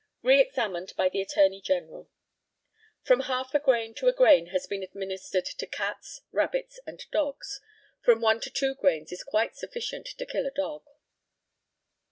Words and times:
Re 0.23 0.41
examined 0.41 0.93
by 0.97 1.09
the 1.09 1.21
ATTORNEY 1.21 1.61
GENERAL: 1.61 2.09
From 3.03 3.19
half 3.19 3.53
a 3.53 3.59
grain 3.59 3.93
to 3.93 4.07
a 4.07 4.11
grain 4.13 4.47
has 4.47 4.65
been 4.65 4.81
administered 4.81 5.45
to 5.45 5.67
cats, 5.67 6.21
rabbits, 6.31 6.79
and 6.87 7.05
dogs. 7.11 7.61
From 8.01 8.19
one 8.19 8.39
to 8.41 8.49
two 8.49 8.73
grains 8.73 9.11
is 9.11 9.23
quite 9.23 9.55
sufficient 9.55 10.07
to 10.07 10.25
kill 10.25 10.47
a 10.47 10.49
dog. 10.55 10.81